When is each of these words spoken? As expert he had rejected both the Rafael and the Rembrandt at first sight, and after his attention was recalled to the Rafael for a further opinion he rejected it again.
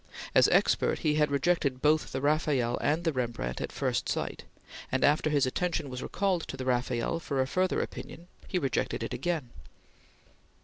As 0.33 0.47
expert 0.47 0.97
he 1.05 1.13
had 1.13 1.29
rejected 1.29 1.79
both 1.79 2.11
the 2.11 2.21
Rafael 2.21 2.79
and 2.81 3.03
the 3.03 3.13
Rembrandt 3.13 3.61
at 3.61 3.71
first 3.71 4.09
sight, 4.09 4.45
and 4.91 5.03
after 5.03 5.29
his 5.29 5.45
attention 5.45 5.91
was 5.91 6.01
recalled 6.01 6.47
to 6.47 6.57
the 6.57 6.65
Rafael 6.65 7.19
for 7.19 7.39
a 7.39 7.45
further 7.45 7.79
opinion 7.83 8.27
he 8.47 8.57
rejected 8.57 9.03
it 9.03 9.13
again. 9.13 9.51